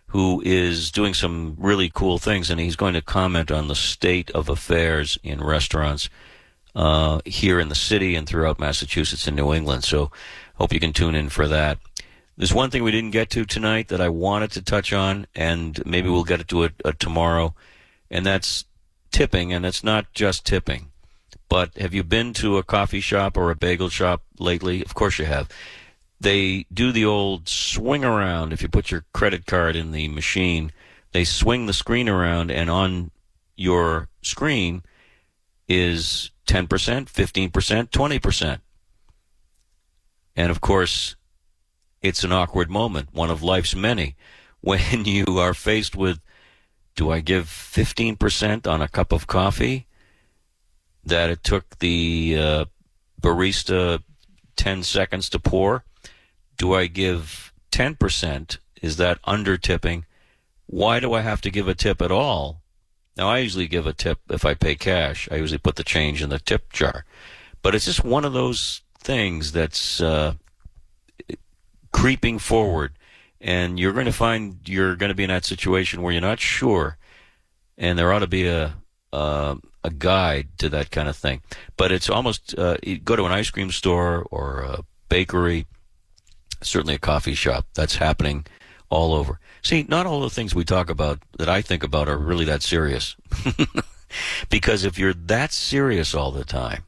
[0.08, 4.32] who is doing some really cool things, and he's going to comment on the state
[4.32, 6.08] of affairs in restaurants
[6.74, 9.84] uh, here in the city and throughout Massachusetts and New England.
[9.84, 10.10] So,
[10.56, 11.78] hope you can tune in for that.
[12.36, 15.80] There's one thing we didn't get to tonight that I wanted to touch on, and
[15.86, 17.54] maybe we'll get to it uh, tomorrow,
[18.10, 18.64] and that's
[19.12, 20.90] tipping, and it's not just tipping.
[21.48, 24.82] But have you been to a coffee shop or a bagel shop lately?
[24.84, 25.48] Of course you have.
[26.20, 28.52] They do the old swing around.
[28.52, 30.72] If you put your credit card in the machine,
[31.12, 33.10] they swing the screen around, and on
[33.54, 34.82] your screen
[35.68, 38.58] is 10%, 15%, 20%.
[40.36, 41.16] And of course,
[42.02, 44.16] it's an awkward moment, one of life's many,
[44.60, 46.20] when you are faced with
[46.96, 49.86] do I give 15% on a cup of coffee?
[51.06, 52.64] That it took the uh,
[53.20, 54.02] barista
[54.56, 55.84] 10 seconds to pour?
[56.58, 58.58] Do I give 10%?
[58.82, 60.04] Is that under tipping?
[60.66, 62.62] Why do I have to give a tip at all?
[63.16, 65.28] Now, I usually give a tip if I pay cash.
[65.30, 67.04] I usually put the change in the tip jar.
[67.62, 70.34] But it's just one of those things that's uh,
[71.92, 72.92] creeping forward.
[73.40, 76.40] And you're going to find you're going to be in that situation where you're not
[76.40, 76.98] sure.
[77.78, 78.74] And there ought to be a,
[79.16, 81.40] uh, a guide to that kind of thing.
[81.76, 85.66] But it's almost uh, go to an ice cream store or a bakery,
[86.62, 87.66] certainly a coffee shop.
[87.74, 88.46] That's happening
[88.90, 89.40] all over.
[89.62, 92.62] See, not all the things we talk about that I think about are really that
[92.62, 93.16] serious.
[94.50, 96.84] because if you're that serious all the time,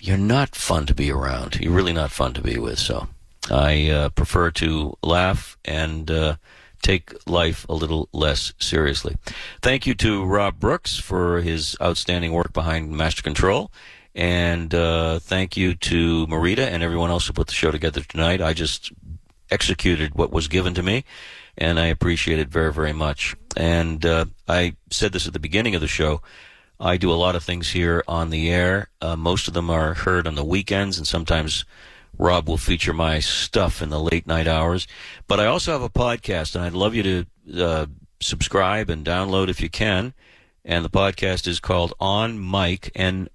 [0.00, 1.56] you're not fun to be around.
[1.60, 2.78] You're really not fun to be with.
[2.78, 3.08] So
[3.50, 6.36] I uh, prefer to laugh and uh,
[6.84, 9.16] take life a little less seriously.
[9.62, 13.72] Thank you to Rob Brooks for his outstanding work behind Master Control.
[14.14, 18.40] And uh, thank you to Marita and everyone else who put the show together tonight.
[18.40, 18.92] I just
[19.50, 21.04] executed what was given to me,
[21.58, 23.34] and I appreciate it very, very much.
[23.56, 26.22] And uh, I said this at the beginning of the show.
[26.78, 28.88] I do a lot of things here on the air.
[29.00, 31.64] Uh, most of them are heard on the weekends and sometimes
[32.18, 34.86] Rob will feature my stuff in the late night hours.
[35.26, 37.86] But I also have a podcast, and I'd love you to uh,
[38.20, 40.14] subscribe and download if you can.
[40.64, 43.28] And the podcast is called On Mic, N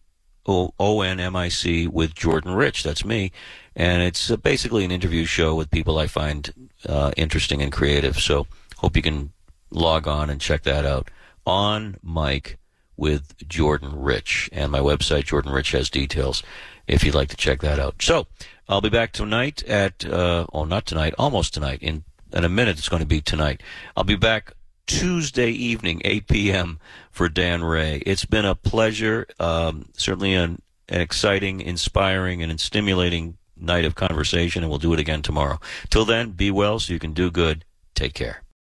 [0.45, 2.83] O N M I C, with Jordan Rich.
[2.83, 3.31] That's me.
[3.75, 8.19] And it's uh, basically an interview show with people I find uh, interesting and creative.
[8.19, 9.31] So hope you can
[9.69, 11.09] log on and check that out.
[11.45, 12.57] On Mic
[12.97, 14.49] with Jordan Rich.
[14.51, 16.43] And my website, Jordan Rich, has details
[16.89, 18.01] if you'd like to check that out.
[18.01, 18.27] So
[18.67, 21.79] I'll be back tonight at, uh, oh, not tonight, almost tonight.
[21.81, 23.61] In, in a minute, it's going to be tonight.
[23.95, 24.53] I'll be back
[24.87, 26.79] Tuesday evening, 8 p.m.
[27.11, 28.01] for Dan Ray.
[28.05, 34.63] It's been a pleasure, um, certainly an, an exciting, inspiring, and stimulating night of conversation,
[34.63, 35.59] and we'll do it again tomorrow.
[35.89, 37.65] Till then, be well so you can do good.
[37.93, 38.43] Take care.